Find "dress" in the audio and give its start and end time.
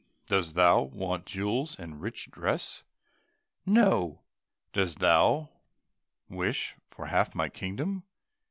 2.31-2.83